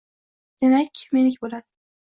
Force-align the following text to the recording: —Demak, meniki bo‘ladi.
—Demak, 0.63 1.05
meniki 1.17 1.43
bo‘ladi. 1.45 1.67